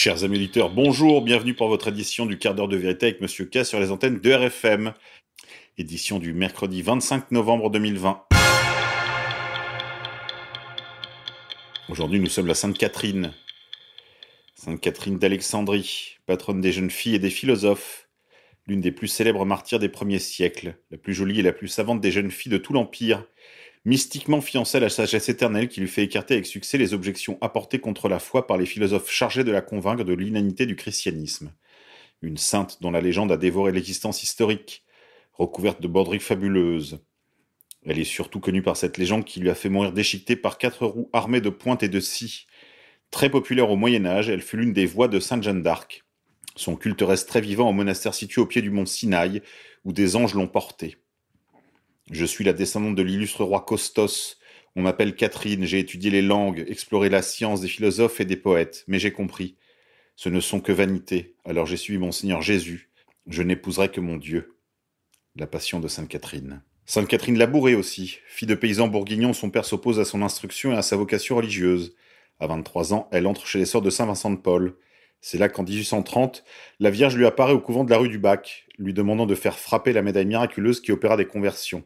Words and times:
Chers 0.00 0.22
amis 0.22 0.36
auditeurs, 0.36 0.70
bonjour, 0.70 1.22
bienvenue 1.22 1.54
pour 1.54 1.66
votre 1.66 1.88
édition 1.88 2.24
du 2.24 2.38
quart 2.38 2.54
d'heure 2.54 2.68
de 2.68 2.76
vérité 2.76 3.06
avec 3.06 3.20
Monsieur 3.20 3.46
K 3.46 3.64
sur 3.64 3.80
les 3.80 3.90
antennes 3.90 4.20
de 4.20 4.32
RFM. 4.32 4.94
Édition 5.76 6.20
du 6.20 6.32
mercredi 6.32 6.82
25 6.82 7.32
novembre 7.32 7.68
2020. 7.68 8.22
Aujourd'hui, 11.88 12.20
nous 12.20 12.28
sommes 12.28 12.46
la 12.46 12.54
Sainte 12.54 12.78
Catherine. 12.78 13.34
Sainte 14.54 14.80
Catherine 14.80 15.18
d'Alexandrie, 15.18 16.18
patronne 16.26 16.60
des 16.60 16.70
jeunes 16.70 16.90
filles 16.90 17.16
et 17.16 17.18
des 17.18 17.28
philosophes, 17.28 18.08
l'une 18.68 18.80
des 18.80 18.92
plus 18.92 19.08
célèbres 19.08 19.44
martyrs 19.44 19.80
des 19.80 19.88
premiers 19.88 20.20
siècles, 20.20 20.76
la 20.92 20.98
plus 20.98 21.12
jolie 21.12 21.40
et 21.40 21.42
la 21.42 21.52
plus 21.52 21.66
savante 21.66 22.00
des 22.00 22.12
jeunes 22.12 22.30
filles 22.30 22.52
de 22.52 22.58
tout 22.58 22.72
l'Empire, 22.72 23.24
mystiquement 23.88 24.42
fiancée 24.42 24.76
à 24.76 24.80
la 24.80 24.90
sagesse 24.90 25.30
éternelle 25.30 25.68
qui 25.68 25.80
lui 25.80 25.88
fait 25.88 26.04
écarter 26.04 26.34
avec 26.34 26.46
succès 26.46 26.76
les 26.76 26.92
objections 26.92 27.38
apportées 27.40 27.78
contre 27.78 28.10
la 28.10 28.18
foi 28.18 28.46
par 28.46 28.58
les 28.58 28.66
philosophes 28.66 29.10
chargés 29.10 29.44
de 29.44 29.50
la 29.50 29.62
convaincre 29.62 30.04
de 30.04 30.12
l'inanité 30.12 30.66
du 30.66 30.76
christianisme. 30.76 31.54
Une 32.20 32.36
sainte 32.36 32.82
dont 32.82 32.90
la 32.90 33.00
légende 33.00 33.32
a 33.32 33.38
dévoré 33.38 33.72
l'existence 33.72 34.22
historique, 34.22 34.84
recouverte 35.32 35.80
de 35.80 35.88
borderies 35.88 36.20
fabuleuses. 36.20 37.00
Elle 37.86 37.98
est 37.98 38.04
surtout 38.04 38.40
connue 38.40 38.60
par 38.60 38.76
cette 38.76 38.98
légende 38.98 39.24
qui 39.24 39.40
lui 39.40 39.48
a 39.48 39.54
fait 39.54 39.70
mourir 39.70 39.92
déchiquetée 39.92 40.36
par 40.36 40.58
quatre 40.58 40.84
roues 40.84 41.08
armées 41.14 41.40
de 41.40 41.48
pointes 41.48 41.82
et 41.82 41.88
de 41.88 42.00
scies. 42.00 42.46
Très 43.10 43.30
populaire 43.30 43.70
au 43.70 43.76
Moyen 43.76 44.04
Âge, 44.04 44.28
elle 44.28 44.42
fut 44.42 44.58
l'une 44.58 44.74
des 44.74 44.84
voix 44.84 45.08
de 45.08 45.18
Sainte 45.18 45.44
Jeanne 45.44 45.62
d'Arc. 45.62 46.04
Son 46.56 46.76
culte 46.76 47.00
reste 47.00 47.28
très 47.28 47.40
vivant 47.40 47.70
au 47.70 47.72
monastère 47.72 48.12
situé 48.12 48.42
au 48.42 48.46
pied 48.46 48.60
du 48.60 48.70
mont 48.70 48.84
Sinaï, 48.84 49.40
où 49.84 49.94
des 49.94 50.14
anges 50.14 50.34
l'ont 50.34 50.48
porté. 50.48 50.98
Je 52.10 52.24
suis 52.24 52.44
la 52.44 52.54
descendante 52.54 52.94
de 52.94 53.02
l'illustre 53.02 53.44
roi 53.44 53.60
Costos. 53.60 54.38
On 54.76 54.82
m'appelle 54.82 55.14
Catherine, 55.14 55.64
j'ai 55.64 55.78
étudié 55.78 56.10
les 56.10 56.22
langues, 56.22 56.64
exploré 56.66 57.10
la 57.10 57.20
science 57.20 57.60
des 57.60 57.68
philosophes 57.68 58.20
et 58.20 58.24
des 58.24 58.36
poètes, 58.36 58.84
mais 58.86 58.98
j'ai 58.98 59.12
compris. 59.12 59.56
Ce 60.16 60.30
ne 60.30 60.40
sont 60.40 60.60
que 60.60 60.72
vanités, 60.72 61.34
alors 61.44 61.66
j'ai 61.66 61.76
suivi 61.76 61.98
mon 61.98 62.10
Seigneur 62.10 62.40
Jésus. 62.40 62.90
Je 63.26 63.42
n'épouserai 63.42 63.90
que 63.90 64.00
mon 64.00 64.16
Dieu. 64.16 64.56
La 65.36 65.46
passion 65.46 65.80
de 65.80 65.88
Sainte 65.88 66.08
Catherine. 66.08 66.62
Sainte 66.86 67.08
Catherine 67.08 67.36
Labouré 67.36 67.74
aussi. 67.74 68.18
Fille 68.26 68.48
de 68.48 68.54
paysan 68.54 68.88
bourguignon, 68.88 69.34
son 69.34 69.50
père 69.50 69.66
s'oppose 69.66 70.00
à 70.00 70.06
son 70.06 70.22
instruction 70.22 70.72
et 70.72 70.76
à 70.76 70.82
sa 70.82 70.96
vocation 70.96 71.36
religieuse. 71.36 71.94
À 72.40 72.46
23 72.46 72.94
ans, 72.94 73.08
elle 73.12 73.26
entre 73.26 73.46
chez 73.46 73.58
les 73.58 73.66
sœurs 73.66 73.82
de 73.82 73.90
Saint-Vincent 73.90 74.30
de 74.30 74.36
Paul. 74.36 74.76
C'est 75.20 75.36
là 75.36 75.50
qu'en 75.50 75.62
1830, 75.62 76.42
la 76.80 76.90
Vierge 76.90 77.16
lui 77.16 77.26
apparaît 77.26 77.52
au 77.52 77.60
couvent 77.60 77.84
de 77.84 77.90
la 77.90 77.98
rue 77.98 78.08
du 78.08 78.18
Bac, 78.18 78.66
lui 78.78 78.94
demandant 78.94 79.26
de 79.26 79.34
faire 79.34 79.58
frapper 79.58 79.92
la 79.92 80.00
médaille 80.00 80.24
miraculeuse 80.24 80.80
qui 80.80 80.92
opéra 80.92 81.18
des 81.18 81.26
conversions. 81.26 81.84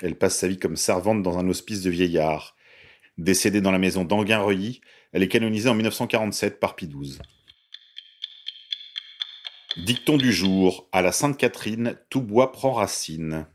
Elle 0.00 0.16
passe 0.16 0.38
sa 0.38 0.48
vie 0.48 0.58
comme 0.58 0.76
servante 0.76 1.22
dans 1.22 1.38
un 1.38 1.48
hospice 1.48 1.82
de 1.82 1.90
vieillards. 1.90 2.56
Décédée 3.16 3.60
dans 3.60 3.70
la 3.70 3.78
maison 3.78 4.04
d'Anguin-Reuilly, 4.04 4.80
elle 5.12 5.22
est 5.22 5.28
canonisée 5.28 5.68
en 5.68 5.74
1947 5.74 6.58
par 6.58 6.74
Pie. 6.74 6.90
Dicton 9.76 10.16
du 10.16 10.32
jour. 10.32 10.88
À 10.92 11.02
la 11.02 11.12
Sainte-Catherine, 11.12 11.96
tout 12.10 12.22
bois 12.22 12.52
prend 12.52 12.72
racine. 12.72 13.46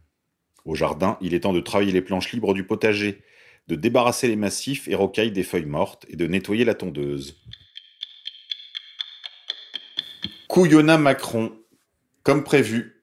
Au 0.66 0.76
jardin, 0.76 1.18
il 1.22 1.34
est 1.34 1.42
temps 1.42 1.54
de 1.54 1.60
travailler 1.60 1.92
les 1.92 2.02
planches 2.02 2.32
libres 2.32 2.54
du 2.54 2.66
potager, 2.66 3.24
de 3.68 3.76
débarrasser 3.76 4.28
les 4.28 4.36
massifs 4.36 4.88
et 4.88 4.96
rocailles 4.96 5.32
des 5.32 5.44
feuilles 5.44 5.66
mortes 5.66 6.06
et 6.10 6.16
de 6.16 6.28
nettoyer 6.28 6.66
la 6.66 6.76
tondeuse. 6.76 7.42
Couillonna 10.48 10.98
Macron. 10.98 11.58
Comme 12.24 12.44
prévu, 12.44 12.99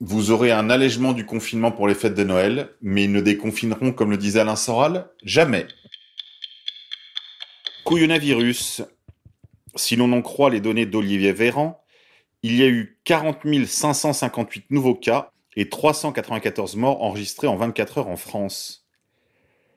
vous 0.00 0.30
aurez 0.30 0.50
un 0.50 0.70
allègement 0.70 1.12
du 1.12 1.26
confinement 1.26 1.70
pour 1.70 1.86
les 1.86 1.94
fêtes 1.94 2.14
de 2.14 2.24
Noël, 2.24 2.70
mais 2.80 3.04
ils 3.04 3.12
ne 3.12 3.20
déconfineront, 3.20 3.92
comme 3.92 4.10
le 4.10 4.16
disait 4.16 4.40
Alain 4.40 4.56
Soral, 4.56 5.10
jamais. 5.22 5.66
Couillonavirus. 7.84 8.82
Si 9.76 9.96
l'on 9.96 10.12
en 10.12 10.22
croit 10.22 10.50
les 10.50 10.60
données 10.60 10.86
d'Olivier 10.86 11.32
Véran, 11.32 11.84
il 12.42 12.56
y 12.56 12.62
a 12.62 12.68
eu 12.68 12.98
40 13.04 13.40
558 13.66 14.70
nouveaux 14.70 14.94
cas 14.94 15.30
et 15.54 15.68
394 15.68 16.76
morts 16.76 17.02
enregistrés 17.02 17.46
en 17.46 17.56
24 17.56 17.98
heures 17.98 18.08
en 18.08 18.16
France. 18.16 18.86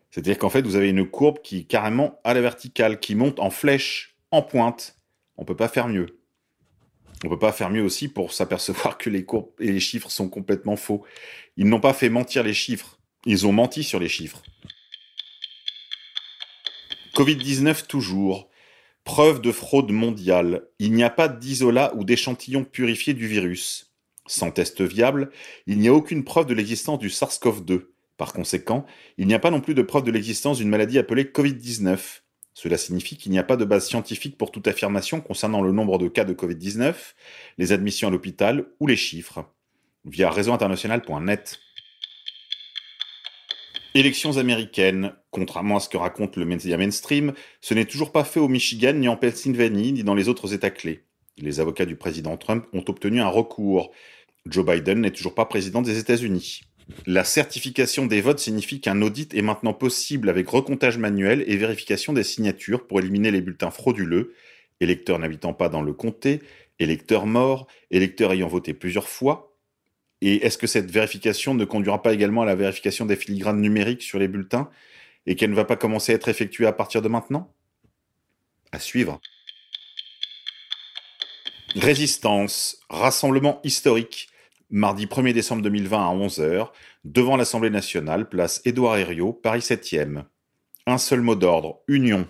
C'est-à-dire 0.10 0.38
qu'en 0.38 0.50
fait, 0.50 0.62
vous 0.62 0.76
avez 0.76 0.90
une 0.90 1.10
courbe 1.10 1.40
qui 1.44 1.60
est 1.60 1.64
carrément 1.64 2.20
à 2.24 2.34
la 2.34 2.42
verticale, 2.42 3.00
qui 3.00 3.16
monte 3.16 3.40
en 3.40 3.50
flèche, 3.50 4.16
en 4.32 4.42
pointe. 4.42 4.98
On 5.38 5.42
ne 5.42 5.48
peut 5.48 5.56
pas 5.56 5.68
faire 5.68 5.88
mieux. 5.88 6.23
On 7.24 7.30
peut 7.30 7.40
pas 7.40 7.52
faire 7.52 7.70
mieux 7.70 7.82
aussi 7.82 8.08
pour 8.08 8.34
s'apercevoir 8.34 8.98
que 8.98 9.10
les 9.10 9.24
courbes 9.24 9.52
et 9.60 9.72
les 9.72 9.80
chiffres 9.80 10.10
sont 10.10 10.30
complètement 10.30 10.76
faux. 10.76 11.04
Ils 11.58 11.68
n'ont 11.68 11.80
pas 11.80 11.94
fait 11.94 12.10
mentir 12.10 12.44
les 12.44 12.54
chiffres. 12.54 13.00
Ils 13.26 13.48
ont 13.48 13.54
menti 13.54 13.84
sur 13.84 14.00
les 14.00 14.10
chiffres. 14.10 14.44
Covid-19 17.16 17.86
toujours. 17.88 18.50
Preuve 19.04 19.42
de 19.42 19.52
fraude 19.52 19.92
mondiale. 19.92 20.68
Il 20.80 20.94
n'y 20.94 21.04
a 21.04 21.10
pas 21.10 21.28
d'isolat 21.28 21.94
ou 21.96 22.04
d'échantillon 22.04 22.64
purifié 22.64 23.14
du 23.14 23.28
virus. 23.28 23.94
Sans 24.26 24.52
test 24.52 24.82
viable, 24.82 25.30
il 25.68 25.80
n'y 25.80 25.90
a 25.90 25.94
aucune 25.94 26.24
preuve 26.24 26.46
de 26.46 26.54
l'existence 26.54 27.00
du 27.00 27.10
SARS-CoV-2. 27.10 27.88
Par 28.18 28.34
conséquent, 28.34 28.86
il 29.18 29.28
n'y 29.28 29.34
a 29.34 29.40
pas 29.40 29.52
non 29.52 29.60
plus 29.60 29.74
de 29.74 29.82
preuve 29.82 30.04
de 30.04 30.12
l'existence 30.12 30.58
d'une 30.58 30.70
maladie 30.70 31.00
appelée 31.00 31.26
Covid-19. 31.26 32.23
Cela 32.54 32.78
signifie 32.78 33.18
qu'il 33.18 33.32
n'y 33.32 33.40
a 33.40 33.44
pas 33.44 33.58
de 33.58 33.66
base 33.66 33.88
scientifique 33.88 34.38
pour 34.38 34.52
toute 34.52 34.68
affirmation 34.68 35.22
concernant 35.22 35.62
le 35.62 35.72
nombre 35.72 35.98
de 35.98 36.08
cas 36.08 36.24
de 36.24 36.34
Covid-19, 36.34 36.94
les 37.58 37.72
admissions 37.72 38.08
à 38.08 38.12
l'hôpital 38.12 38.66
ou 38.80 38.88
les 38.88 38.96
chiffres. 38.96 39.46
Via 40.06 40.30
réseauinternational.net. 40.30 41.60
Élections 43.96 44.38
américaines. 44.38 45.14
Contrairement 45.32 45.78
à 45.78 45.80
ce 45.80 45.90
que 45.90 45.98
raconte 45.98 46.36
le 46.36 46.46
média 46.46 46.78
mainstream, 46.78 47.34
ce 47.62 47.74
n'est 47.74 47.86
toujours 47.86 48.12
pas 48.12 48.24
fait 48.24 48.40
au 48.40 48.48
Michigan, 48.48 48.94
ni 48.94 49.08
en 49.08 49.16
Pennsylvanie, 49.16 49.94
ni 49.94 50.04
dans 50.04 50.16
les 50.16 50.30
autres 50.30 50.54
États 50.54 50.72
clés. 50.72 51.06
Les 51.38 51.60
avocats 51.60 51.86
du 51.86 51.96
président 51.96 52.38
Trump 52.38 52.66
ont 52.74 52.84
obtenu 52.88 53.22
un 53.22 53.28
recours. 53.28 53.92
Joe 54.46 54.66
Biden 54.66 55.02
n'est 55.02 55.12
toujours 55.12 55.36
pas 55.36 55.46
président 55.46 55.82
des 55.82 55.98
États-Unis. 55.98 56.62
La 57.06 57.24
certification 57.24 58.06
des 58.06 58.22
votes 58.22 58.40
signifie 58.40 58.82
qu'un 58.82 59.02
audit 59.02 59.34
est 59.34 59.42
maintenant 59.42 59.74
possible 59.74 60.30
avec 60.30 60.50
recomptage 60.50 60.98
manuel 60.98 61.44
et 61.48 61.58
vérification 61.58 62.14
des 62.14 62.24
signatures 62.24 62.88
pour 62.88 63.00
éliminer 63.00 63.32
les 63.32 63.42
bulletins 63.42 63.72
frauduleux, 63.72 64.34
électeurs 64.80 65.20
n'habitant 65.20 65.54
pas 65.54 65.70
dans 65.70 65.82
le 65.82 65.94
comté, 65.94 66.42
électeurs 66.80 67.26
morts, 67.26 67.68
électeurs 67.92 68.34
ayant 68.34 68.48
voté 68.48 68.74
plusieurs 68.74 69.08
fois. 69.08 69.56
Et 70.22 70.46
est-ce 70.46 70.58
que 70.58 70.68
cette 70.68 70.92
vérification 70.92 71.54
ne 71.54 71.66
conduira 71.66 72.02
pas 72.02 72.14
également 72.14 72.44
à 72.44 72.46
la 72.46 72.56
vérification 72.56 73.06
des 73.06 73.16
filigranes 73.16 73.62
numériques 73.62 74.02
sur 74.02 74.20
les 74.20 74.28
bulletins 74.28 74.70
et 75.26 75.36
qu'elle 75.36 75.50
ne 75.50 75.56
va 75.56 75.66
pas 75.66 75.76
commencer 75.76 76.12
à 76.12 76.16
être 76.16 76.30
effectuée 76.30 76.66
à 76.66 76.74
partir 76.74 77.02
de 77.02 77.08
maintenant? 77.08 77.54
À 78.72 78.80
suivre. 78.80 79.20
Résistance, 81.76 82.80
rassemblement 82.90 83.60
historique 83.64 84.30
mardi 84.74 85.06
1er 85.06 85.34
décembre 85.34 85.62
2020 85.62 85.98
à 86.00 86.16
11h, 86.16 86.70
devant 87.06 87.38
l'Assemblée 87.38 87.70
nationale, 87.70 88.28
place 88.28 88.60
Édouard 88.66 88.98
Herriot, 88.98 89.32
Paris 89.32 89.60
7e. 89.60 90.24
Un 90.88 90.98
seul 90.98 91.22
mot 91.22 91.36
d'ordre, 91.36 91.82
union. 91.88 92.28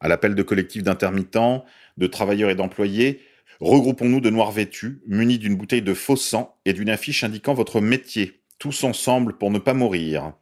À 0.00 0.08
l'appel 0.08 0.34
de 0.34 0.42
collectifs 0.42 0.82
d'intermittents, 0.82 1.64
de 1.98 2.08
travailleurs 2.08 2.50
et 2.50 2.56
d'employés, 2.56 3.20
regroupons-nous 3.60 4.20
de 4.20 4.28
noirs 4.28 4.50
vêtus, 4.50 5.02
munis 5.06 5.38
d'une 5.38 5.56
bouteille 5.56 5.82
de 5.82 5.94
faux 5.94 6.16
sang 6.16 6.58
et 6.64 6.72
d'une 6.72 6.90
affiche 6.90 7.22
indiquant 7.22 7.54
votre 7.54 7.80
métier, 7.80 8.42
tous 8.58 8.82
ensemble 8.82 9.38
pour 9.38 9.52
ne 9.52 9.60
pas 9.60 9.72
mourir. 9.72 10.32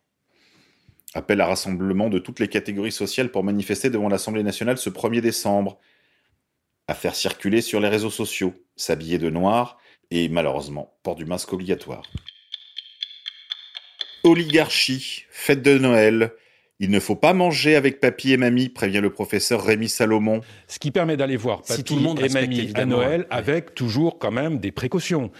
Appel 1.12 1.42
à 1.42 1.46
rassemblement 1.48 2.08
de 2.08 2.18
toutes 2.18 2.40
les 2.40 2.48
catégories 2.48 2.92
sociales 2.92 3.30
pour 3.30 3.44
manifester 3.44 3.90
devant 3.90 4.08
l'Assemblée 4.08 4.42
nationale 4.42 4.78
ce 4.78 4.88
1er 4.88 5.20
décembre. 5.20 5.78
À 6.88 6.94
faire 6.94 7.14
circuler 7.14 7.60
sur 7.60 7.80
les 7.80 7.88
réseaux 7.88 8.10
sociaux, 8.10 8.54
s'habiller 8.76 9.18
de 9.18 9.30
noir, 9.30 9.78
et 10.10 10.28
malheureusement, 10.28 10.94
port 11.02 11.14
du 11.14 11.24
masque 11.24 11.52
obligatoire. 11.52 12.02
Oligarchie, 14.24 15.24
fête 15.30 15.62
de 15.62 15.78
Noël. 15.78 16.32
Il 16.78 16.90
ne 16.90 17.00
faut 17.00 17.16
pas 17.16 17.32
manger 17.32 17.76
avec 17.76 18.00
papy 18.00 18.32
et 18.32 18.36
mamie, 18.36 18.68
prévient 18.68 19.00
le 19.00 19.10
professeur 19.10 19.64
Rémi 19.64 19.88
Salomon. 19.88 20.40
Ce 20.66 20.78
qui 20.78 20.90
permet 20.90 21.16
d'aller 21.16 21.36
voir 21.36 21.62
papy 21.62 21.84
tout 21.84 21.94
le 21.94 22.02
monde 22.02 22.20
et 22.20 22.28
mamie 22.28 22.72
à 22.74 22.84
Noël 22.84 23.26
avec 23.30 23.74
toujours 23.74 24.18
quand 24.18 24.32
même 24.32 24.58
des 24.58 24.72
précautions. 24.72 25.30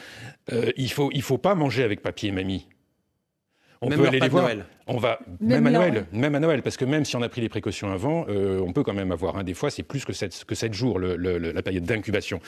Euh, 0.53 0.71
il 0.77 0.91
faut 0.91 1.11
il 1.12 1.23
faut 1.23 1.39
pas 1.39 1.55
manger 1.55 1.83
avec 1.83 2.00
papy 2.00 2.29
et 2.29 2.33
mamie. 2.33 2.69
On 3.82 3.88
peut 3.88 4.06
aller 4.06 4.20
les 4.20 4.29
voir. 4.29 4.50
On 4.87 4.96
va 4.96 5.20
même, 5.40 5.67
à 5.67 5.70
Noël, 5.70 6.06
même 6.12 6.34
à 6.34 6.40
Noël, 6.40 6.62
parce 6.62 6.76
que 6.76 6.84
même 6.84 7.05
si 7.05 7.14
on 7.17 7.23
a 7.23 7.29
pris 7.29 7.40
les 7.40 7.49
précautions 7.49 7.93
avant, 7.93 8.26
euh, 8.29 8.61
on 8.61 8.73
peut 8.73 8.82
quand 8.82 8.94
même 8.94 9.12
avoir. 9.12 9.37
Hein, 9.37 9.44
des 9.44 9.55
fois, 9.55 9.70
c'est 9.70 9.82
plus 9.82 10.05
que 10.05 10.12
7, 10.12 10.44
que 10.44 10.55
jours 10.73 10.99
la 10.99 11.62
période 11.62 11.84
d'incubation. 11.84 12.40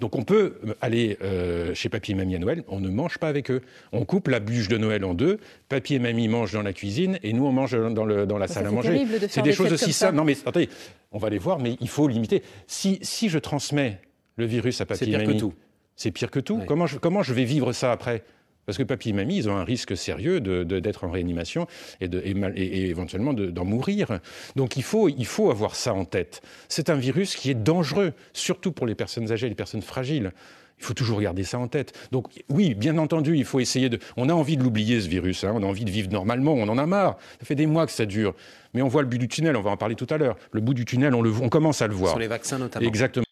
Donc, 0.00 0.16
on 0.16 0.22
peut 0.22 0.54
aller 0.80 1.18
euh, 1.22 1.74
chez 1.74 1.88
papy 1.88 2.12
et 2.12 2.14
mamie 2.14 2.36
à 2.36 2.38
Noël. 2.38 2.64
On 2.68 2.80
ne 2.80 2.88
mange 2.88 3.18
pas 3.18 3.28
avec 3.28 3.50
eux. 3.50 3.62
On 3.92 4.04
coupe 4.04 4.28
la 4.28 4.40
bûche 4.40 4.68
de 4.68 4.78
Noël 4.78 5.04
en 5.04 5.14
deux. 5.14 5.38
Papy 5.68 5.94
et 5.94 5.98
mamie 5.98 6.28
mangent 6.28 6.52
dans 6.52 6.62
la 6.62 6.72
cuisine 6.72 7.18
et 7.22 7.32
nous 7.32 7.46
on 7.46 7.52
mange 7.52 7.72
dans, 7.72 8.04
la 8.04 8.48
salle 8.48 8.66
à 8.66 8.70
manger. 8.70 9.06
C'est 9.28 9.42
des, 9.42 9.52
choses 9.52 9.72
aussi 9.72 9.92
simples. 9.92 10.16
Non, 10.16 10.24
mais 10.24 10.36
attendez, 10.46 10.68
on 11.10 11.18
va 11.18 11.30
les 11.30 11.38
voir, 11.38 11.58
mais 11.58 11.76
il 11.80 11.88
faut 11.88 12.08
limiter. 12.08 12.42
Si, 12.66 12.98
si 13.02 13.28
je 13.28 13.38
transmets 13.38 14.00
le 14.36 14.46
virus 14.46 14.80
à 14.80 14.86
papy 14.86 15.04
et 15.04 15.12
mamie, 15.12 15.24
c'est 15.24 15.26
pire 15.26 15.34
que 15.34 15.40
tout. 15.40 15.54
C'est 15.96 16.10
pire 16.10 16.30
que 16.30 16.40
tout. 16.40 16.60
Comment, 16.66 16.86
je, 16.86 16.98
comment 16.98 17.22
je 17.22 17.34
vais 17.34 17.44
vivre 17.44 17.72
ça 17.72 17.92
après? 17.92 18.24
Parce 18.66 18.78
que 18.78 18.82
papy 18.82 19.10
et 19.10 19.12
mamie, 19.12 19.36
ils 19.36 19.48
ont 19.48 19.56
un 19.56 19.64
risque 19.64 19.96
sérieux 19.96 20.40
d'être 20.40 21.04
en 21.04 21.10
réanimation 21.10 21.66
et, 22.00 22.08
de, 22.08 22.22
et, 22.24 22.88
éventuellement 22.88 23.32
d'en 23.34 23.64
mourir. 23.64 24.20
Donc 24.56 24.76
il 24.76 24.82
faut, 24.82 25.08
il 25.08 25.26
faut 25.26 25.50
avoir 25.50 25.74
ça 25.74 25.92
en 25.94 26.04
tête. 26.04 26.42
C'est 26.68 26.90
un 26.90 26.94
virus 26.94 27.34
qui 27.34 27.50
est 27.50 27.54
dangereux, 27.54 28.12
surtout 28.32 28.72
pour 28.72 28.86
les 28.86 28.94
personnes 28.94 29.32
âgées, 29.32 29.48
les 29.48 29.54
personnes 29.54 29.82
fragiles. 29.82 30.32
Il 30.78 30.84
faut 30.84 30.94
toujours 30.94 31.20
garder 31.20 31.44
ça 31.44 31.60
en 31.60 31.68
tête. 31.68 31.92
Donc 32.10 32.26
oui, 32.48 32.74
bien 32.74 32.98
entendu, 32.98 33.36
il 33.36 33.44
faut 33.44 33.60
essayer 33.60 33.88
de... 33.88 34.00
On 34.16 34.28
a 34.28 34.32
envie 34.32 34.56
de 34.56 34.64
l'oublier, 34.64 35.00
ce 35.00 35.08
virus. 35.08 35.44
Hein. 35.44 35.52
On 35.54 35.62
a 35.62 35.66
envie 35.66 35.84
de 35.84 35.90
vivre 35.90 36.10
normalement. 36.10 36.54
On 36.54 36.68
en 36.68 36.76
a 36.76 36.86
marre. 36.86 37.18
Ça 37.38 37.46
fait 37.46 37.54
des 37.54 37.66
mois 37.66 37.86
que 37.86 37.92
ça 37.92 38.04
dure. 38.04 38.34
Mais 38.74 38.82
on 38.82 38.88
voit 38.88 39.02
le 39.02 39.08
but 39.08 39.18
du 39.18 39.28
tunnel. 39.28 39.56
On 39.56 39.62
va 39.62 39.70
en 39.70 39.76
parler 39.76 39.94
tout 39.94 40.08
à 40.10 40.18
l'heure. 40.18 40.36
Le 40.50 40.60
bout 40.60 40.74
du 40.74 40.84
tunnel, 40.84 41.14
on, 41.14 41.22
le... 41.22 41.30
on 41.40 41.48
commence 41.48 41.82
à 41.82 41.86
le 41.86 41.94
voir. 41.94 42.10
Sur 42.10 42.18
les 42.18 42.26
vaccins 42.26 42.58
notamment. 42.58 42.84
Exactement. 42.84 43.24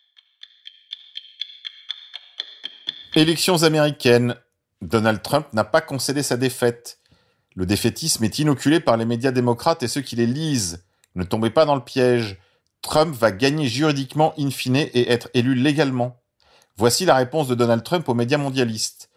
Élections 3.16 3.64
américaines. 3.64 4.36
Donald 4.82 5.22
Trump 5.22 5.46
n'a 5.52 5.64
pas 5.64 5.80
concédé 5.80 6.22
sa 6.22 6.36
défaite. 6.36 6.98
Le 7.54 7.66
défaitisme 7.66 8.24
est 8.24 8.38
inoculé 8.38 8.80
par 8.80 8.96
les 8.96 9.04
médias 9.04 9.32
démocrates 9.32 9.82
et 9.82 9.88
ceux 9.88 10.00
qui 10.00 10.16
les 10.16 10.26
lisent. 10.26 10.84
Ne 11.14 11.24
tombez 11.24 11.50
pas 11.50 11.66
dans 11.66 11.74
le 11.74 11.84
piège. 11.84 12.38
Trump 12.82 13.14
va 13.14 13.30
gagner 13.30 13.68
juridiquement 13.68 14.32
in 14.38 14.50
fine 14.50 14.76
et 14.76 15.10
être 15.10 15.28
élu 15.34 15.54
légalement. 15.54 16.20
Voici 16.76 17.04
la 17.04 17.14
réponse 17.14 17.48
de 17.48 17.54
Donald 17.54 17.82
Trump 17.82 18.08
aux 18.08 18.14
médias 18.14 18.38
mondialistes. 18.38 19.10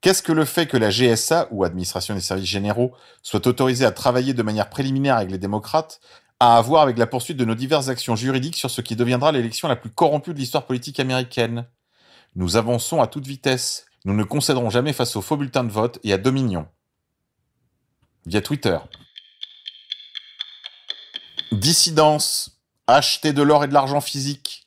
Qu'est-ce 0.00 0.22
que 0.22 0.32
le 0.32 0.46
fait 0.46 0.66
que 0.66 0.78
la 0.78 0.88
GSA, 0.88 1.48
ou 1.50 1.64
Administration 1.64 2.14
des 2.14 2.22
services 2.22 2.48
généraux, 2.48 2.94
soit 3.22 3.46
autorisée 3.46 3.84
à 3.84 3.90
travailler 3.90 4.32
de 4.32 4.42
manière 4.42 4.70
préliminaire 4.70 5.16
avec 5.16 5.30
les 5.30 5.36
démocrates, 5.36 6.00
a 6.38 6.56
à 6.56 6.62
voir 6.62 6.80
avec 6.80 6.96
la 6.96 7.06
poursuite 7.06 7.36
de 7.36 7.44
nos 7.44 7.54
diverses 7.54 7.88
actions 7.88 8.16
juridiques 8.16 8.56
sur 8.56 8.70
ce 8.70 8.80
qui 8.80 8.96
deviendra 8.96 9.32
l'élection 9.32 9.68
la 9.68 9.76
plus 9.76 9.90
corrompue 9.90 10.32
de 10.32 10.38
l'histoire 10.38 10.64
politique 10.64 10.98
américaine? 10.98 11.66
Nous 12.34 12.56
avançons 12.56 13.02
à 13.02 13.06
toute 13.06 13.26
vitesse. 13.26 13.84
Nous 14.04 14.14
ne 14.14 14.24
concéderons 14.24 14.70
jamais 14.70 14.92
face 14.92 15.16
aux 15.16 15.22
faux 15.22 15.36
bulletins 15.36 15.64
de 15.64 15.70
vote 15.70 15.98
et 16.04 16.12
à 16.12 16.18
Dominion. 16.18 16.66
Via 18.26 18.40
Twitter. 18.40 18.78
Dissidence. 21.52 22.56
Acheter 22.86 23.32
de 23.32 23.42
l'or 23.42 23.62
et 23.62 23.68
de 23.68 23.72
l'argent 23.72 24.00
physique 24.00 24.60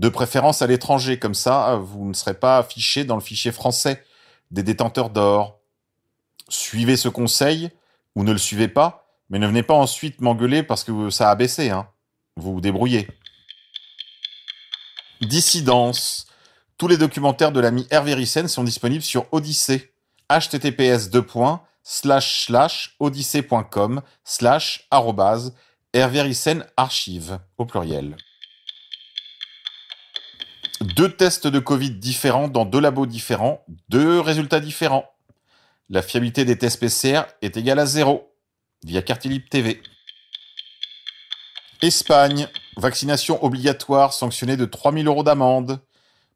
de 0.00 0.08
préférence 0.08 0.62
à 0.62 0.66
l'étranger, 0.66 1.18
comme 1.18 1.34
ça 1.34 1.76
vous 1.76 2.06
ne 2.06 2.14
serez 2.14 2.34
pas 2.34 2.56
affiché 2.56 3.04
dans 3.04 3.16
le 3.16 3.20
fichier 3.20 3.52
français 3.52 4.04
des 4.50 4.62
détenteurs 4.62 5.10
d'or. 5.10 5.60
Suivez 6.48 6.96
ce 6.96 7.08
conseil 7.08 7.70
ou 8.14 8.24
ne 8.24 8.32
le 8.32 8.38
suivez 8.38 8.68
pas, 8.68 9.06
mais 9.28 9.38
ne 9.38 9.46
venez 9.46 9.62
pas 9.62 9.74
ensuite 9.74 10.20
m'engueuler 10.22 10.62
parce 10.62 10.84
que 10.84 11.10
ça 11.10 11.30
a 11.30 11.34
baissé. 11.34 11.68
Hein. 11.70 11.86
Vous 12.36 12.54
vous 12.54 12.60
débrouillez. 12.60 13.08
Dissidence. 15.20 16.26
Tous 16.80 16.88
les 16.88 16.96
documentaires 16.96 17.52
de 17.52 17.60
l'ami 17.60 17.86
Hervé 17.90 18.14
Rissen 18.14 18.48
sont 18.48 18.64
disponibles 18.64 19.02
sur 19.02 19.26
Odyssée. 19.32 19.92
https 20.30 21.10
odyssée.com 22.98 24.00
slash 24.24 24.88
Hervé 25.92 26.32
archive 26.78 27.38
au 27.58 27.66
pluriel 27.66 28.16
deux 30.80 31.12
tests 31.12 31.46
de 31.46 31.58
Covid 31.58 31.90
différents 31.90 32.48
dans 32.48 32.64
deux 32.64 32.80
labos 32.80 33.04
différents, 33.04 33.62
deux 33.90 34.18
résultats 34.18 34.60
différents. 34.60 35.04
La 35.90 36.00
fiabilité 36.00 36.46
des 36.46 36.56
tests 36.56 36.80
PCR 36.80 37.24
est 37.42 37.58
égale 37.58 37.80
à 37.80 37.84
zéro, 37.84 38.32
via 38.86 39.02
Cartilib 39.02 39.46
TV. 39.50 39.82
Espagne, 41.82 42.48
vaccination 42.78 43.44
obligatoire 43.44 44.14
sanctionnée 44.14 44.56
de 44.56 44.64
3000 44.64 45.06
euros 45.08 45.22
d'amende. 45.22 45.78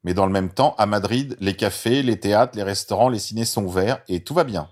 Mais 0.04 0.14
dans 0.14 0.26
le 0.26 0.32
même 0.32 0.50
temps, 0.50 0.74
à 0.76 0.86
Madrid, 0.86 1.36
les 1.40 1.56
cafés, 1.56 2.02
les 2.02 2.20
théâtres, 2.20 2.56
les 2.56 2.62
restaurants, 2.62 3.08
les 3.08 3.18
ciné 3.18 3.44
sont 3.44 3.64
ouverts 3.64 4.00
et 4.08 4.22
tout 4.22 4.34
va 4.34 4.44
bien. 4.44 4.68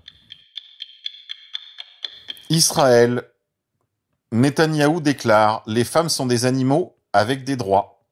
Israël. 2.50 3.24
Netanyahou 4.30 5.00
déclare 5.00 5.62
Les 5.66 5.84
femmes 5.84 6.08
sont 6.08 6.24
des 6.24 6.46
animaux 6.46 6.96
avec 7.12 7.44
des 7.44 7.56
droits. 7.56 8.02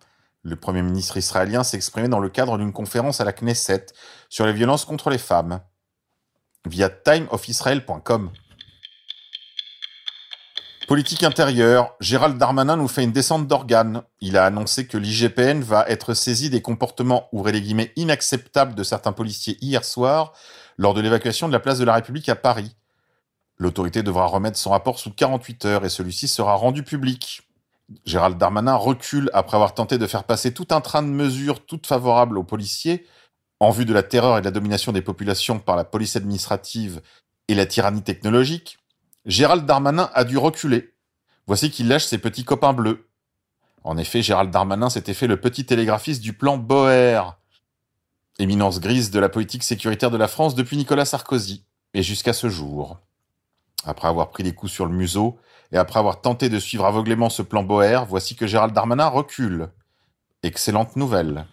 Le 0.43 0.57
Premier 0.57 0.83
ministre 0.83 1.17
israélien 1.17 1.65
s'exprimait 1.65 2.09
dans 2.09 2.21
le 2.21 2.29
cadre 2.29 2.59
d'une 2.59 2.73
conférence 2.73 3.21
à 3.21 3.25
la 3.25 3.33
Knesset 3.33 3.87
sur 4.29 4.47
les 4.47 4.53
violences 4.53 4.85
contre 4.85 5.11
les 5.11 5.19
femmes, 5.19 5.61
via 6.67 6.89
timeofisrael.com. 6.89 8.31
Politique 10.91 11.23
intérieure, 11.23 11.95
Gérald 12.01 12.37
Darmanin 12.37 12.77
nous 12.77 12.89
fait 12.89 13.05
une 13.05 13.13
descente 13.13 13.47
d'organes. 13.47 14.03
Il 14.21 14.37
a 14.37 14.45
annoncé 14.45 14.89
que 14.89 14.99
l'IGPN 14.99 15.61
va 15.61 15.85
être 15.87 16.15
saisi 16.15 16.51
des 16.51 16.63
comportements, 16.63 17.29
ouvrez 17.31 17.53
les 17.53 17.61
guillemets, 17.61 17.93
inacceptables 17.95 18.75
de 18.75 18.83
certains 18.83 19.13
policiers 19.13 19.57
hier 19.61 19.85
soir 19.85 20.33
lors 20.79 20.93
de 20.93 21.01
l'évacuation 21.01 21.47
de 21.47 21.53
la 21.53 21.61
place 21.61 21.79
de 21.79 21.85
la 21.85 21.95
République 21.95 22.29
à 22.29 22.35
Paris. 22.35 22.75
L'autorité 23.57 24.03
devra 24.03 24.27
remettre 24.27 24.59
son 24.59 24.71
rapport 24.71 24.99
sous 24.99 25.13
48 25.13 25.65
heures 25.65 25.85
et 25.85 25.89
celui-ci 25.91 26.27
sera 26.27 26.55
rendu 26.55 26.83
public. 26.83 27.43
Gérald 28.05 28.37
Darmanin 28.37 28.75
recule 28.75 29.31
après 29.33 29.59
avoir 29.59 29.75
tenté 29.75 29.97
de 29.97 30.09
faire 30.09 30.25
passer 30.25 30.53
tout 30.53 30.67
un 30.73 30.81
train 30.81 31.05
de 31.05 31.09
mesures 31.09 31.65
toutes 31.65 31.87
favorables 31.87 32.37
aux 32.37 32.43
policiers 32.43 33.07
en 33.61 33.71
vue 33.71 33.85
de 33.85 33.95
la 33.95 34.03
terreur 34.03 34.39
et 34.39 34.41
de 34.41 34.47
la 34.47 34.51
domination 34.51 34.91
des 34.91 35.03
populations 35.03 35.61
par 35.61 35.77
la 35.77 35.85
police 35.85 36.17
administrative 36.17 37.01
et 37.47 37.55
la 37.55 37.67
tyrannie 37.67 38.03
technologique. 38.03 38.80
Gérald 39.27 39.67
Darmanin 39.67 40.11
a 40.15 40.25
dû 40.25 40.39
reculer. 40.39 40.95
Voici 41.47 41.71
qu'il 41.71 41.89
lâche 41.89 42.07
ses 42.07 42.19
petits 42.19 42.45
copains 42.45 42.73
bleus. 42.73 43.09
En 43.85 43.99
effet, 43.99 44.23
Gérald 44.23 44.51
Darmanin 44.51 44.89
s'était 44.89 45.15
fait 45.15 45.27
le 45.27 45.39
petit 45.39 45.67
télégraphiste 45.67 46.23
du 46.23 46.33
plan 46.33 46.57
Boer, 46.57 47.37
éminence 48.39 48.81
grise 48.81 49.11
de 49.11 49.21
la 49.21 49.29
politique 49.29 49.63
sécuritaire 49.63 50.11
de 50.11 50.17
la 50.17 50.29
France 50.29 50.55
depuis 50.55 50.77
Nicolas 50.77 51.05
Sarkozy, 51.05 51.65
et 51.95 52.03
jusqu'à 52.03 52.33
ce 52.33 52.49
jour. 52.49 52.99
Après 53.85 54.09
avoir 54.09 54.31
pris 54.31 54.43
des 54.43 54.55
coups 54.55 54.73
sur 54.73 54.87
le 54.87 54.95
museau, 54.95 55.39
et 55.73 55.77
après 55.77 55.99
avoir 55.99 56.21
tenté 56.21 56.49
de 56.49 56.59
suivre 56.59 56.85
aveuglément 56.85 57.31
ce 57.31 57.43
plan 57.43 57.63
Boer, 57.63 58.05
voici 58.09 58.37
que 58.37 58.47
Gérald 58.47 58.75
Darmanin 58.75 59.09
recule. 59.09 59.69
Excellente 60.43 60.97
nouvelle. 60.97 61.47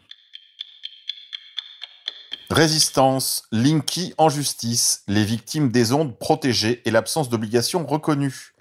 Résistance, 2.49 3.43
Linky 3.51 4.13
en 4.17 4.29
justice, 4.29 5.03
les 5.09 5.25
victimes 5.25 5.69
des 5.69 5.91
ondes 5.91 6.17
protégées 6.17 6.81
et 6.85 6.91
l'absence 6.91 7.27
d'obligations 7.27 7.85
reconnues. 7.85 8.53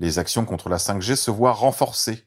Les 0.00 0.18
actions 0.18 0.44
contre 0.44 0.68
la 0.68 0.78
5G 0.78 1.14
se 1.14 1.30
voient 1.30 1.52
renforcées. 1.52 2.26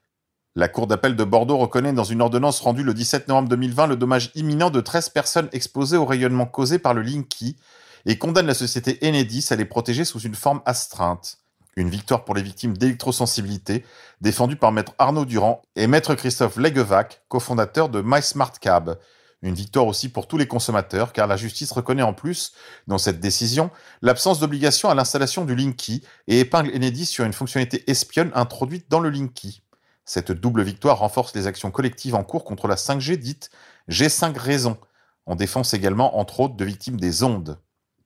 La 0.55 0.69
Cour 0.69 0.87
d'appel 0.87 1.17
de 1.17 1.23
Bordeaux 1.25 1.57
reconnaît 1.57 1.91
dans 1.91 2.05
une 2.05 2.21
ordonnance 2.21 2.61
rendue 2.61 2.83
le 2.83 2.93
17 2.93 3.27
novembre 3.27 3.49
2020 3.49 3.87
le 3.87 3.95
dommage 3.97 4.31
imminent 4.35 4.69
de 4.69 4.79
13 4.79 5.09
personnes 5.09 5.49
exposées 5.51 5.97
au 5.97 6.05
rayonnement 6.05 6.45
causé 6.45 6.79
par 6.79 6.93
le 6.93 7.01
Linky 7.01 7.57
et 8.05 8.17
condamne 8.17 8.47
la 8.47 8.53
société 8.53 8.97
Enedis 9.03 9.47
à 9.49 9.57
les 9.57 9.65
protéger 9.65 10.05
sous 10.05 10.19
une 10.19 10.35
forme 10.35 10.61
astreinte. 10.65 11.39
Une 11.75 11.89
victoire 11.89 12.23
pour 12.23 12.35
les 12.35 12.41
victimes 12.41 12.77
d'électrosensibilité, 12.77 13.85
défendue 14.21 14.55
par 14.55 14.71
maître 14.71 14.93
Arnaud 14.97 15.25
Durand 15.25 15.61
et 15.75 15.87
maître 15.87 16.15
Christophe 16.15 16.55
Legevac, 16.55 17.23
cofondateur 17.27 17.89
de 17.89 18.01
MySmartCab. 18.01 18.97
Une 19.43 19.55
victoire 19.55 19.87
aussi 19.87 20.09
pour 20.09 20.27
tous 20.27 20.37
les 20.37 20.47
consommateurs, 20.47 21.13
car 21.13 21.25
la 21.25 21.35
justice 21.35 21.71
reconnaît 21.71 22.03
en 22.03 22.13
plus, 22.13 22.53
dans 22.85 22.99
cette 22.99 23.19
décision, 23.19 23.71
l'absence 24.03 24.39
d'obligation 24.39 24.89
à 24.89 24.95
l'installation 24.95 25.45
du 25.45 25.55
Linky 25.55 26.03
et 26.27 26.39
épingle 26.41 26.75
Enedis 26.75 27.07
sur 27.07 27.25
une 27.25 27.33
fonctionnalité 27.33 27.89
espionne 27.89 28.31
introduite 28.35 28.85
dans 28.89 28.99
le 28.99 29.09
Linky. 29.09 29.63
Cette 30.05 30.31
double 30.31 30.61
victoire 30.61 30.99
renforce 30.99 31.33
les 31.33 31.47
actions 31.47 31.71
collectives 31.71 32.15
en 32.15 32.23
cours 32.23 32.43
contre 32.43 32.67
la 32.67 32.75
5G 32.75 33.17
dite 33.17 33.49
G5 33.89 34.37
raison, 34.37 34.77
en 35.25 35.35
défense 35.35 35.73
également 35.73 36.19
entre 36.19 36.41
autres 36.41 36.55
de 36.55 36.65
victimes 36.65 36.99
des 36.99 37.23
ondes. 37.23 37.59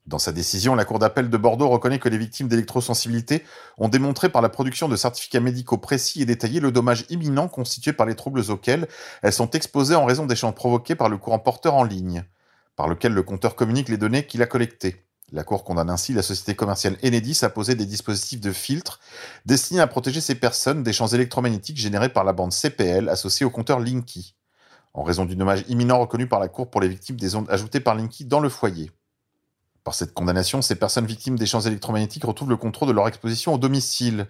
Dans 0.07 0.19
sa 0.19 0.31
décision, 0.31 0.75
la 0.75 0.85
Cour 0.85 0.99
d'appel 0.99 1.31
de 1.31 1.37
Bordeaux 1.37 1.67
reconnaît 1.67 1.97
que 1.97 2.09
les 2.09 2.19
victimes 2.19 2.47
d'électrosensibilité 2.47 3.43
ont 3.79 3.89
démontré 3.89 4.29
par 4.29 4.43
la 4.43 4.49
production 4.49 4.87
de 4.87 4.95
certificats 4.95 5.39
médicaux 5.39 5.79
précis 5.79 6.21
et 6.21 6.25
détaillés 6.25 6.59
le 6.59 6.71
dommage 6.71 7.05
imminent 7.09 7.47
constitué 7.47 7.91
par 7.91 8.05
les 8.05 8.13
troubles 8.13 8.51
auxquels 8.51 8.87
elles 9.23 9.33
sont 9.33 9.49
exposées 9.49 9.95
en 9.95 10.05
raison 10.05 10.27
d'échanges 10.27 10.53
provoqués 10.53 10.93
par 10.93 11.09
le 11.09 11.17
courant 11.17 11.39
porteur 11.39 11.73
en 11.73 11.83
ligne, 11.83 12.23
par 12.75 12.87
lequel 12.87 13.13
le 13.13 13.23
compteur 13.23 13.55
communique 13.55 13.89
les 13.89 13.97
données 13.97 14.27
qu'il 14.27 14.43
a 14.43 14.45
collectées. 14.45 15.03
La 15.31 15.43
Cour 15.43 15.63
condamne 15.63 15.89
ainsi 15.89 16.13
la 16.13 16.21
société 16.21 16.55
commerciale 16.55 16.97
Enedis 17.03 17.39
à 17.41 17.49
poser 17.49 17.73
des 17.73 17.87
dispositifs 17.87 18.41
de 18.41 18.51
filtre 18.51 18.99
destinés 19.47 19.81
à 19.81 19.87
protéger 19.87 20.21
ces 20.21 20.35
personnes 20.35 20.83
des 20.83 20.93
champs 20.93 21.07
électromagnétiques 21.07 21.77
générés 21.77 22.09
par 22.09 22.23
la 22.23 22.33
bande 22.33 22.53
CPL 22.53 23.09
associée 23.09 23.43
au 23.43 23.49
compteur 23.49 23.79
Linky, 23.79 24.35
en 24.93 25.01
raison 25.01 25.25
du 25.25 25.35
dommage 25.35 25.65
imminent 25.67 25.97
reconnu 25.97 26.27
par 26.27 26.39
la 26.39 26.47
Cour 26.47 26.69
pour 26.69 26.79
les 26.79 26.89
victimes 26.89 27.15
des 27.15 27.33
ondes 27.33 27.49
ajoutées 27.49 27.79
par 27.79 27.95
Linky 27.95 28.25
dans 28.25 28.39
le 28.39 28.49
foyer. 28.49 28.91
Par 29.85 29.93
cette 29.93 30.15
condamnation, 30.15 30.63
ces 30.63 30.75
personnes 30.75 31.05
victimes 31.05 31.37
des 31.37 31.45
champs 31.45 31.61
électromagnétiques 31.61 32.25
retrouvent 32.25 32.49
le 32.49 32.57
contrôle 32.57 32.89
de 32.89 32.93
leur 32.93 33.07
exposition 33.07 33.53
au 33.53 33.59
domicile. 33.59 34.25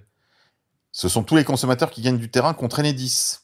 Ce 0.91 1.07
sont 1.07 1.23
tous 1.23 1.37
les 1.37 1.45
consommateurs 1.45 1.91
qui 1.91 2.01
gagnent 2.01 2.17
du 2.17 2.29
terrain 2.29 2.53
contre 2.53 2.79
Enedis. 2.79 3.37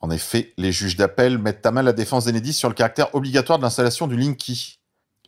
En 0.00 0.10
effet, 0.10 0.52
les 0.56 0.72
juges 0.72 0.96
d'appel 0.96 1.38
mettent 1.38 1.64
à 1.64 1.70
mal 1.70 1.84
la 1.84 1.92
défense 1.92 2.24
d'Enedis 2.24 2.54
sur 2.54 2.68
le 2.68 2.74
caractère 2.74 3.14
obligatoire 3.14 3.58
de 3.58 3.62
l'installation 3.62 4.08
du 4.08 4.16
Linky. 4.16 4.80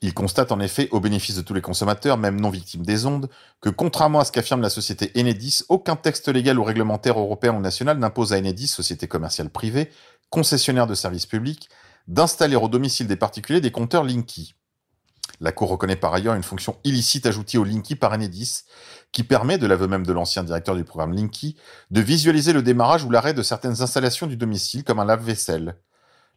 Ils 0.02 0.14
constatent 0.14 0.50
en 0.50 0.58
effet, 0.58 0.88
au 0.90 0.98
bénéfice 0.98 1.36
de 1.36 1.42
tous 1.42 1.54
les 1.54 1.60
consommateurs, 1.60 2.18
même 2.18 2.40
non 2.40 2.50
victimes 2.50 2.84
des 2.84 3.06
ondes, 3.06 3.30
que 3.60 3.70
contrairement 3.70 4.18
à 4.18 4.24
ce 4.24 4.32
qu'affirme 4.32 4.62
la 4.62 4.70
société 4.70 5.12
Enedis, 5.16 5.62
aucun 5.68 5.94
texte 5.94 6.28
légal 6.28 6.58
ou 6.58 6.64
réglementaire 6.64 7.20
européen 7.20 7.54
ou 7.54 7.60
national 7.60 8.00
n'impose 8.00 8.32
à 8.32 8.38
Enedis, 8.38 8.66
société 8.66 9.06
commerciale 9.06 9.48
privée, 9.48 9.90
concessionnaire 10.28 10.88
de 10.88 10.96
services 10.96 11.26
publics, 11.26 11.68
d'installer 12.08 12.56
au 12.56 12.66
domicile 12.66 13.06
des 13.06 13.14
particuliers 13.14 13.60
des 13.60 13.70
compteurs 13.70 14.02
Linky. 14.02 14.56
La 15.40 15.52
Cour 15.52 15.68
reconnaît 15.68 15.96
par 15.96 16.14
ailleurs 16.14 16.34
une 16.34 16.42
fonction 16.42 16.76
illicite 16.84 17.26
ajoutée 17.26 17.58
au 17.58 17.64
Linky 17.64 17.96
par 17.96 18.12
Enedis, 18.12 18.62
qui 19.12 19.24
permet, 19.24 19.58
de 19.58 19.66
l'aveu 19.66 19.86
même 19.86 20.06
de 20.06 20.12
l'ancien 20.12 20.44
directeur 20.44 20.76
du 20.76 20.84
programme 20.84 21.12
Linky, 21.12 21.56
de 21.90 22.00
visualiser 22.00 22.52
le 22.52 22.62
démarrage 22.62 23.04
ou 23.04 23.10
l'arrêt 23.10 23.34
de 23.34 23.42
certaines 23.42 23.82
installations 23.82 24.26
du 24.26 24.36
domicile 24.36 24.84
comme 24.84 25.00
un 25.00 25.04
lave-vaisselle. 25.04 25.76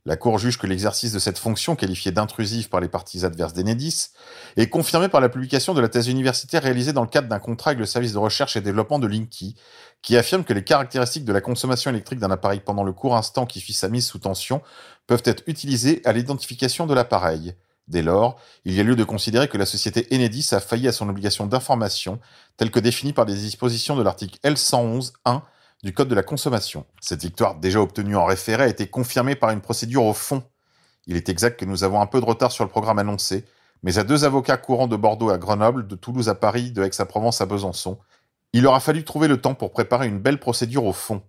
La 0.05 0.15
Cour 0.15 0.39
juge 0.39 0.57
que 0.57 0.67
l'exercice 0.67 1.11
de 1.11 1.19
cette 1.19 1.37
fonction, 1.37 1.75
qualifiée 1.75 2.13
d'intrusive 2.13 2.69
par 2.69 2.79
les 2.79 2.87
parties 2.87 3.25
adverses 3.25 3.53
d'Enedis, 3.53 4.11
est 4.55 4.69
confirmé 4.69 5.09
par 5.09 5.19
la 5.19 5.27
publication 5.27 5.73
de 5.73 5.81
la 5.81 5.89
thèse 5.89 6.07
universitaire 6.07 6.63
réalisée 6.63 6.93
dans 6.93 7.01
le 7.01 7.09
cadre 7.09 7.27
d'un 7.27 7.39
contrat 7.39 7.71
avec 7.71 7.79
le 7.79 7.85
service 7.85 8.13
de 8.13 8.17
recherche 8.17 8.55
et 8.55 8.61
développement 8.61 8.99
de 8.99 9.07
Linky, 9.07 9.57
qui 10.01 10.15
affirme 10.15 10.45
que 10.45 10.53
les 10.53 10.63
caractéristiques 10.63 11.25
de 11.25 11.33
la 11.33 11.41
consommation 11.41 11.91
électrique 11.91 12.19
d'un 12.19 12.31
appareil 12.31 12.61
pendant 12.61 12.85
le 12.85 12.93
court 12.93 13.17
instant 13.17 13.45
qui 13.45 13.59
fit 13.59 13.73
sa 13.73 13.89
mise 13.89 14.07
sous 14.07 14.19
tension 14.19 14.61
peuvent 15.07 15.23
être 15.25 15.43
utilisées 15.45 16.01
à 16.05 16.13
l'identification 16.13 16.87
de 16.87 16.93
l'appareil. 16.93 17.55
Dès 17.87 18.01
lors, 18.01 18.37
il 18.65 18.73
y 18.73 18.79
a 18.81 18.83
lieu 18.83 18.95
de 18.95 19.03
considérer 19.03 19.47
que 19.47 19.57
la 19.57 19.65
société 19.65 20.07
Enedis 20.11 20.49
a 20.51 20.59
failli 20.59 20.87
à 20.87 20.91
son 20.91 21.07
obligation 21.07 21.45
d'information, 21.45 22.19
telle 22.57 22.71
que 22.71 22.79
définie 22.79 23.13
par 23.13 23.25
des 23.25 23.35
dispositions 23.35 23.95
de 23.95 24.03
l'article 24.03 24.37
L111.1 24.43 25.41
du 25.83 25.93
Code 25.93 26.09
de 26.09 26.15
la 26.15 26.23
consommation. 26.23 26.85
Cette 26.99 27.21
victoire 27.21 27.55
déjà 27.55 27.79
obtenue 27.79 28.17
en 28.17 28.25
référé 28.25 28.63
a 28.63 28.67
été 28.67 28.87
confirmée 28.87 29.35
par 29.35 29.51
une 29.51 29.61
procédure 29.61 30.03
au 30.03 30.13
fond. 30.13 30.43
Il 31.05 31.15
est 31.15 31.29
exact 31.29 31.59
que 31.59 31.65
nous 31.65 31.85
avons 31.85 32.01
un 32.01 32.07
peu 32.07 32.19
de 32.19 32.25
retard 32.25 32.51
sur 32.51 32.65
le 32.65 32.69
programme 32.69 32.99
annoncé, 32.99 33.45
mais 33.83 33.97
à 33.99 34.03
deux 34.03 34.25
avocats 34.25 34.57
courants 34.57 34.87
de 34.87 34.97
Bordeaux 34.97 35.29
à 35.29 35.37
Grenoble, 35.37 35.87
de 35.87 35.95
Toulouse 35.95 36.27
à 36.27 36.35
Paris, 36.35 36.71
de 36.71 36.83
Aix-à-Provence 36.83 37.39
à 37.39 37.45
Besançon, 37.45 37.99
il 38.51 38.65
aura 38.67 38.79
fallu 38.79 39.03
trouver 39.03 39.27
le 39.27 39.39
temps 39.39 39.53
pour 39.53 39.71
préparer 39.71 40.07
une 40.07 40.19
belle 40.19 40.39
procédure 40.39 40.83
au 40.85 40.93
fond. 40.93 41.21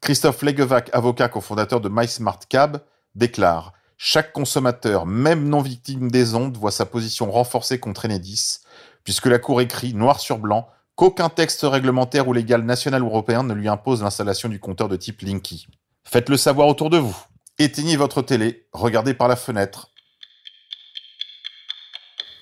Christophe 0.00 0.42
Legevac, 0.42 0.90
avocat 0.92 1.28
cofondateur 1.28 1.80
de 1.80 1.88
MySmartCab, 1.88 2.82
déclare 3.14 3.72
Chaque 3.98 4.32
consommateur, 4.32 5.06
même 5.06 5.48
non 5.48 5.62
victime 5.62 6.10
des 6.10 6.34
ondes, 6.34 6.56
voit 6.56 6.70
sa 6.70 6.84
position 6.84 7.30
renforcée 7.30 7.80
contre 7.80 8.04
Enedis, 8.04 8.58
puisque 9.04 9.26
la 9.26 9.38
Cour 9.38 9.60
écrit, 9.60 9.94
noir 9.94 10.20
sur 10.20 10.38
blanc, 10.38 10.68
qu'aucun 10.96 11.28
texte 11.28 11.62
réglementaire 11.62 12.28
ou 12.28 12.32
légal 12.32 12.62
national 12.62 13.02
ou 13.02 13.06
européen 13.06 13.42
ne 13.42 13.54
lui 13.54 13.68
impose 13.68 14.02
l'installation 14.02 14.48
du 14.48 14.60
compteur 14.60 14.88
de 14.88 14.96
type 14.96 15.22
Linky. 15.22 15.66
Faites-le 16.04 16.36
savoir 16.36 16.68
autour 16.68 16.90
de 16.90 16.98
vous. 16.98 17.16
Éteignez 17.58 17.96
votre 17.96 18.20
télé, 18.20 18.66
regardez 18.72 19.14
par 19.14 19.28
la 19.28 19.36
fenêtre. 19.36 19.90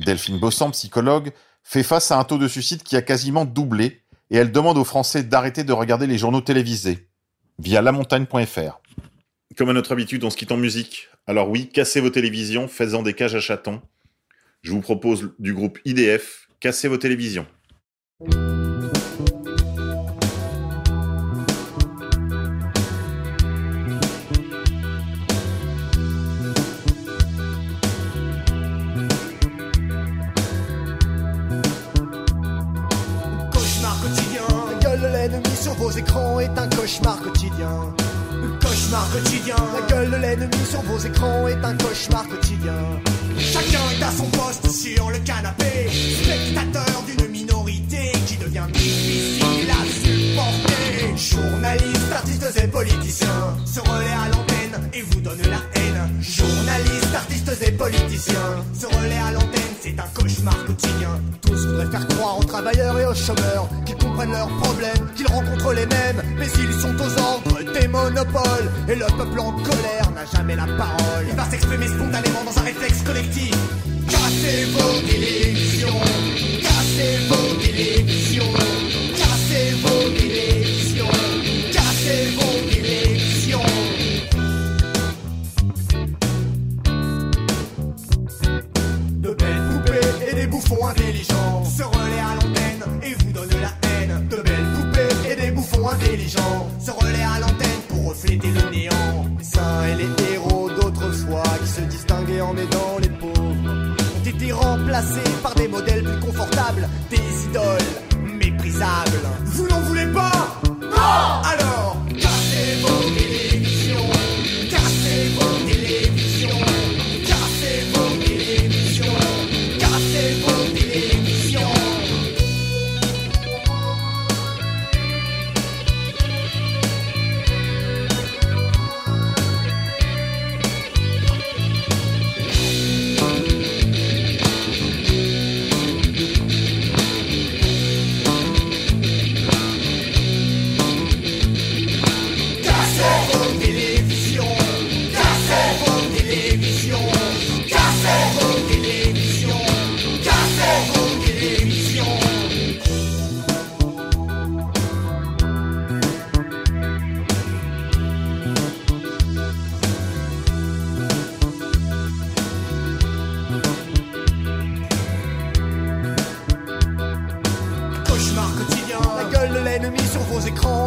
Delphine 0.01 0.41
Bossan, 0.41 0.73
psychologue, 0.73 1.33
fait 1.63 1.85
face 1.85 2.11
à 2.11 2.19
un 2.19 2.25
taux 2.25 2.39
de 2.39 2.49
suicide 2.49 2.83
qui 2.83 2.97
a 2.97 3.03
quasiment 3.03 3.45
doublé 3.45 4.03
et 4.31 4.37
elle 4.37 4.51
demande 4.51 4.77
aux 4.77 4.85
Français 4.85 5.23
d'arrêter 5.23 5.63
de 5.63 5.73
regarder 5.73 6.07
les 6.07 6.19
journaux 6.19 6.41
télévisés 6.41 7.09
via 7.59 7.81
lamontagne.fr. 7.81 8.81
Comme 9.57 9.69
à 9.69 9.73
notre 9.73 9.93
habitude, 9.93 10.25
on 10.25 10.31
se 10.31 10.37
quitte 10.37 10.53
en 10.53 10.57
musique. 10.57 11.09
Alors 11.27 11.49
oui, 11.49 11.69
cassez 11.69 12.01
vos 12.01 12.11
télévisions, 12.11 12.69
faites-en 12.69 13.03
des 13.03 13.15
cages 13.15 13.35
à 13.35 13.41
chatons. 13.41 13.81
Je 14.63 14.73
vous 14.73 14.81
propose 14.81 15.33
du 15.39 15.55
groupe 15.55 15.79
IDF, 15.85 16.49
cassez 16.61 16.89
vos 16.89 16.99
télévisions. 16.99 17.47
écrans 35.97 36.41
est 36.41 36.59
un 36.59 36.69
cauchemar 36.69 37.21
quotidien. 37.21 37.95
Cauchemar 38.61 39.11
quotidien. 39.13 39.57
La 39.75 39.87
gueule 39.87 40.11
de 40.11 40.17
l'ennemi 40.17 40.65
sur 40.69 40.83
vos 40.83 40.99
écrans 40.99 41.49
est 41.49 41.65
un 41.65 41.77
cauchemar 41.77 42.29
quotidien. 42.29 42.75
Chacun 43.39 43.91
est 43.93 44.03
à 44.03 44.11
son 44.11 44.27
poste 44.27 44.71
sur 44.71 45.11
le 45.11 45.19
canapé, 45.19 45.89
spectateur 46.23 47.03
d'une 47.07 47.31
minorité 47.31 48.13
qui 48.27 48.37
devient 48.37 48.67
difficile 48.73 49.71
à 49.71 49.85
supporter. 49.87 51.17
Journalistes, 51.17 52.13
artistes 52.13 52.63
et 52.63 52.69
politiciens 52.69 53.57
se 53.67 53.81
relaient 53.81 54.19
à 54.25 54.29
l'antenne 54.31 54.91
et 54.93 55.03
vous 55.03 55.21
donnent 55.21 55.51
la 55.51 55.81
haine. 55.81 56.23
Journalistes, 56.23 57.15
artistes 57.15 57.63
et 57.67 57.73
politiciens 57.73 58.65
se 58.79 58.87
relaient 58.87 59.19
à 59.19 59.33
l'antenne 59.33 59.65
c'est 59.85 60.01
un 60.01 60.09
cauchemar 60.15 60.24
Tous 61.43 61.67
voudraient 61.67 61.91
faire 61.91 62.07
croire 62.09 62.39
aux 62.39 62.45
travailleurs 62.45 62.99
et 62.99 63.07
aux 63.07 63.15
chômeurs 63.15 63.69
qu'ils 63.87 63.97
comprennent 63.97 64.33
leurs 64.33 64.49
problèmes, 64.49 65.09
qu'ils 65.17 65.27
rencontrent 65.27 65.73
les 65.73 65.87
mêmes, 65.87 66.23
mais 66.39 66.47
ils 66.47 66.81
sont 66.81 66.95
aux 66.97 67.19
ordres 67.21 67.73
des 67.73 67.89
monopoles. 67.89 68.71
Et 68.89 68.95
le 68.95 69.07
peuple 69.17 69.41
en 69.41 69.53
colère 69.53 70.11
n'a 70.15 70.25
jamais 70.37 70.57
la 70.57 70.67
parole. 70.67 71.25
Il 71.29 71.35
va 71.35 71.45
s'exprimer 71.45 71.87
spontanément 71.87 72.45
dans 72.45 72.59
un 72.59 72.65
réflexe 72.65 73.03
collectif. 73.03 73.57
Cassez 74.11 74.65
vos 74.73 75.09
télévisions, 75.09 76.01
cassez 76.63 77.19
vos 77.29 77.55
télévisions, 77.63 78.53
idoles 107.55 107.95